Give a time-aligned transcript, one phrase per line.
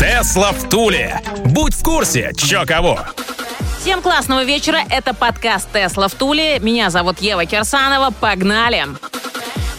[0.00, 1.20] Тесла в Туле.
[1.44, 3.00] Будь в курсе, чё кого.
[3.82, 4.78] Всем классного вечера.
[4.88, 6.58] Это подкаст «Тесла в Туле».
[6.58, 8.10] Меня зовут Ева Кирсанова.
[8.18, 8.86] Погнали!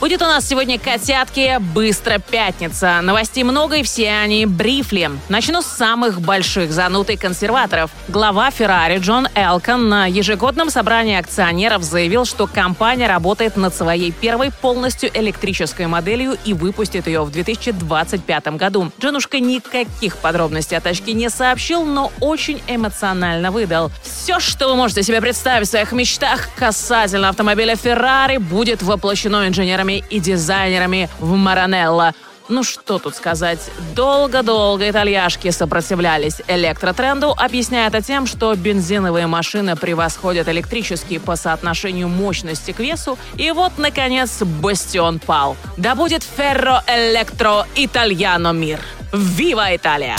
[0.02, 3.02] Будет у нас сегодня котятки «Быстро пятница».
[3.02, 5.12] Новостей много и все они брифли.
[5.30, 7.92] Начну с самых больших занутый консерваторов.
[8.08, 14.50] Глава Феррари Джон Элкон на ежегодном собрании акционеров заявил, что компания работает над своей первой
[14.52, 18.92] полностью электрической моделью и выпустит ее в 2025 году.
[19.00, 23.92] Джонушка никаких подробностей о тачке не сообщил, но очень эмоционально выдал.
[24.02, 29.91] Все, что вы можете себе представить в своих мечтах касательно автомобиля Феррари, будет воплощено инженерами
[29.92, 32.14] инженерами и дизайнерами в Маранелло.
[32.50, 33.60] Ну что тут сказать,
[33.96, 42.72] долго-долго итальяшки сопротивлялись электротренду, объясняя это тем, что бензиновые машины превосходят электрические по соотношению мощности
[42.72, 45.56] к весу, и вот, наконец, бастион пал.
[45.78, 48.80] Да будет ферро электро итальяно мир.
[49.14, 50.18] Вива Италия!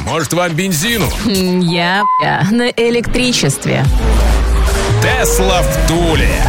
[0.00, 1.08] Может, вам бензину?
[1.26, 2.02] Я
[2.50, 3.84] на электричестве.
[5.00, 6.42] Тесла в Туле.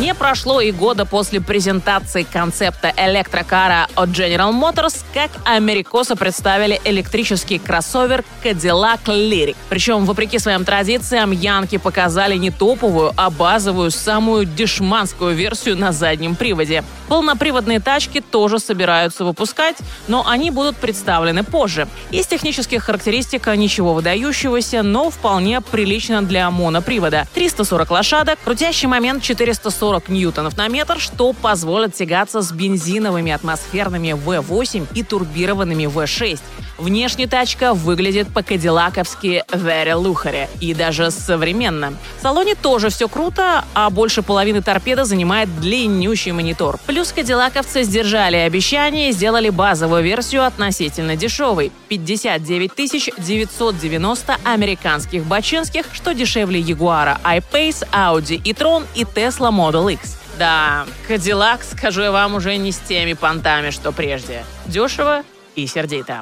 [0.00, 7.60] Не прошло и года после презентации концепта электрокара от General Motors, как америкосы представили электрический
[7.60, 9.54] кроссовер Cadillac Lyric.
[9.68, 16.34] Причем, вопреки своим традициям, янки показали не топовую, а базовую, самую дешманскую версию на заднем
[16.34, 16.82] приводе.
[17.06, 19.76] Полноприводные тачки тоже собираются выпускать,
[20.08, 21.86] но они будут представлены позже.
[22.10, 27.28] Из технических характеристик ничего выдающегося, но вполне прилично для монопривода.
[27.34, 34.14] 340 лошадок, крутящий момент 440 40 ньютонов на метр, что позволит тягаться с бензиновыми атмосферными
[34.14, 36.40] V8 и турбированными V6.
[36.78, 41.92] Внешне тачка выглядит по-кадиллаковски very luxury и даже современно.
[42.18, 46.80] В салоне тоже все круто, а больше половины торпеды занимает длиннющий монитор.
[46.86, 52.72] Плюс кадиллаковцы сдержали обещание и сделали базовую версию относительно дешевой– 59
[53.18, 60.16] 990 американских бачинских, что дешевле Jaguar I-Pace, Audi e-tron и Tesla Model Model X.
[60.38, 64.44] Да, Кадиллак, скажу я вам, уже не с теми понтами, что прежде.
[64.66, 65.22] Дешево
[65.56, 66.20] и сердито.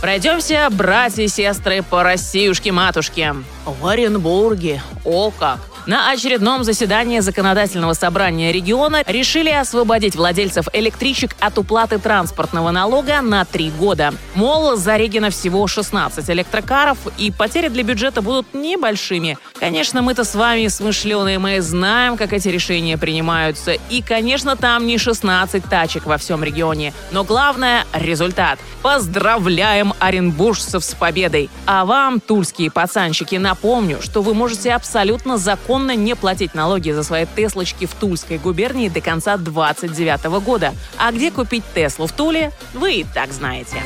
[0.00, 3.34] Пройдемся, братья и сестры, по Россиюшке-матушке.
[3.64, 4.82] В Оренбурге.
[5.04, 5.58] О как!
[5.86, 13.44] На очередном заседании законодательного собрания региона решили освободить владельцев электричек от уплаты транспортного налога на
[13.44, 14.12] три года.
[14.34, 19.38] Мол, зарегено всего 16 электрокаров, и потери для бюджета будут небольшими.
[19.60, 23.74] Конечно, мы-то с вами смышленые, мы знаем, как эти решения принимаются.
[23.88, 26.92] И, конечно, там не 16 тачек во всем регионе.
[27.12, 28.58] Но главное– результат.
[28.82, 31.48] Поздравляем оренбуржцев с победой!
[31.64, 37.02] А вам, тульские пацанчики, напомню, что вы можете абсолютно законно законно не платить налоги за
[37.02, 40.72] свои Теслочки в Тульской губернии до конца 2029 года.
[40.96, 43.76] А где купить Теслу в Туле, вы и так знаете.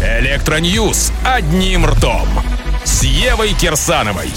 [0.00, 2.28] Электроньюз одним ртом.
[2.84, 4.30] С Евой Кирсановой.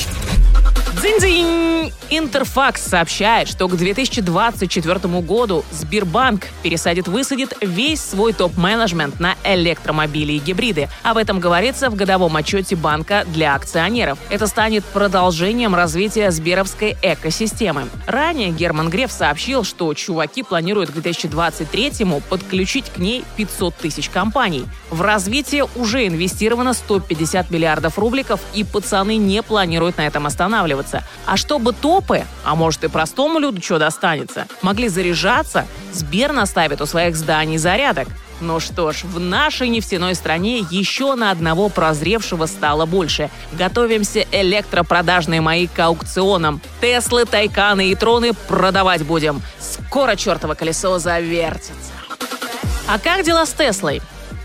[1.03, 1.91] Дзинь-дзинь!
[2.09, 10.89] Интерфакс сообщает, что к 2024 году Сбербанк пересадит-высадит весь свой топ-менеджмент на электромобили и гибриды.
[11.01, 14.17] Об этом говорится в годовом отчете банка для акционеров.
[14.29, 17.89] Это станет продолжением развития сберовской экосистемы.
[18.05, 24.65] Ранее Герман Греф сообщил, что чуваки планируют к 2023-му подключить к ней 500 тысяч компаний.
[24.89, 31.03] В развитие уже инвестировано 150 миллиардов рубликов, и пацаны не планируют на этом останавливаться достанется.
[31.25, 36.85] А чтобы топы, а может и простому люду что достанется, могли заряжаться, Сбер наставит у
[36.85, 38.07] своих зданий зарядок.
[38.41, 43.29] Ну что ж, в нашей нефтяной стране еще на одного прозревшего стало больше.
[43.53, 46.59] Готовимся электропродажные мои к аукционам.
[46.81, 49.41] Теслы, Тайканы и Троны продавать будем.
[49.59, 51.73] Скоро чертово колесо завертится.
[52.87, 54.01] А как дела с Теслой?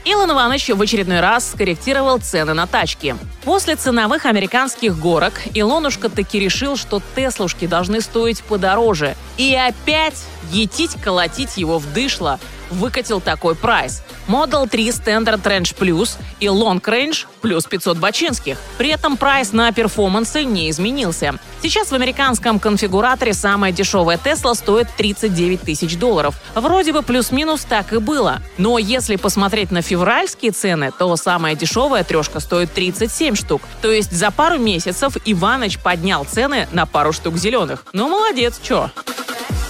[0.08, 3.14] Илон Иванович в очередной раз скорректировал цены на тачки.
[3.44, 9.16] После ценовых американских горок Илонушка таки решил, что Теслушки должны стоить подороже.
[9.37, 12.40] И опять етить, колотить его в дышло
[12.70, 14.02] выкатил такой прайс.
[14.28, 18.58] Model 3 Standard Range Plus и Long Range плюс 500 бачинских.
[18.76, 21.34] При этом прайс на перформансы не изменился.
[21.62, 26.34] Сейчас в американском конфигураторе самая дешевая Tesla стоит 39 тысяч долларов.
[26.54, 28.40] Вроде бы плюс-минус так и было.
[28.58, 33.62] Но если посмотреть на февральские цены, то самая дешевая трешка стоит 37 штук.
[33.80, 37.84] То есть за пару месяцев Иваныч поднял цены на пару штук зеленых.
[37.92, 38.90] Ну, молодец, чё?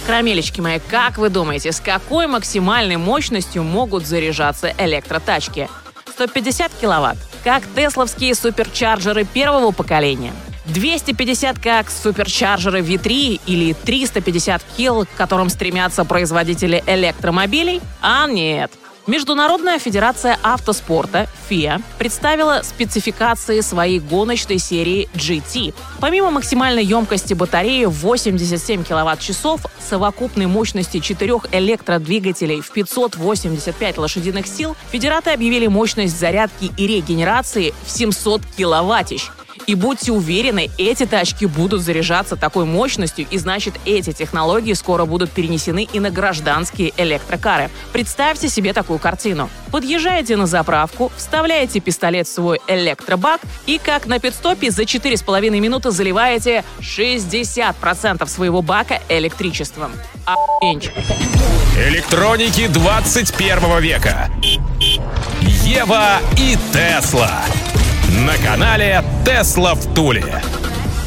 [0.09, 5.69] Карамелечки мои, как вы думаете, с какой максимальной мощностью могут заряжаться электротачки?
[6.15, 10.33] 150 киловатт, как тесловские суперчарджеры первого поколения.
[10.65, 17.79] 250 как суперчарджеры V3 или 350 килл, к которым стремятся производители электромобилей?
[18.01, 18.71] А нет.
[19.09, 25.73] Международная федерация автоспорта FIA представила спецификации своей гоночной серии GT.
[25.99, 35.31] Помимо максимальной емкости батареи 87 киловатт-часов, совокупной мощности четырех электродвигателей в 585 лошадиных сил, федераты
[35.31, 39.31] объявили мощность зарядки и регенерации в 700 киловаттищ.
[39.67, 45.31] И будьте уверены, эти тачки будут заряжаться такой мощностью, и значит, эти технологии скоро будут
[45.31, 47.69] перенесены и на гражданские электрокары.
[47.91, 49.49] Представьте себе такую картину.
[49.71, 55.91] Подъезжаете на заправку, вставляете пистолет в свой электробак и как на пидстопе за 4,5 минуты
[55.91, 59.91] заливаете 60% своего бака электричеством.
[60.25, 60.93] Охуенчик.
[61.77, 64.29] Электроники 21 века.
[65.41, 67.43] Ева и Тесла
[68.29, 70.43] на канале Тесла в Туле.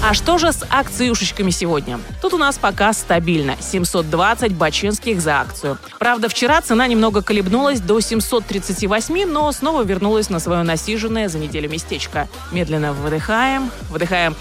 [0.03, 2.01] А что же с акциюшечками сегодня?
[2.21, 3.55] Тут у нас пока стабильно.
[3.61, 5.79] 720 бачинских за акцию.
[6.01, 11.71] Правда, вчера цена немного колебнулась до 738, но снова вернулась на свое насиженное за неделю
[11.71, 12.29] местечко.
[12.51, 14.35] Медленно выдыхаем, выдыхаем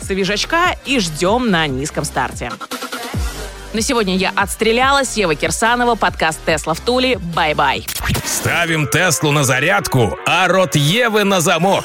[0.00, 2.52] свежачка и ждем на низком старте.
[3.72, 5.16] На сегодня я отстрелялась.
[5.16, 7.18] Ева Кирсанова, подкаст «Тесла в Туле».
[7.18, 7.84] Bye-bye.
[8.24, 11.84] Ставим Теслу на зарядку, а рот Евы на замок.